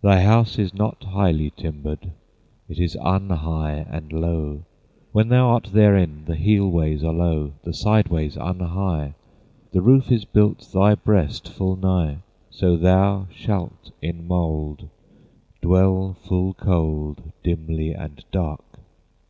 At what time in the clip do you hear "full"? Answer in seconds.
11.50-11.76, 16.22-16.54